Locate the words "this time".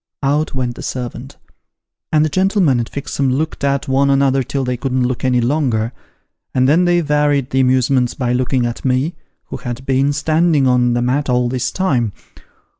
11.49-12.13